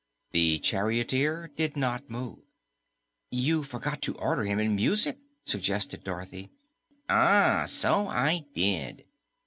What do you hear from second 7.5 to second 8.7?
so I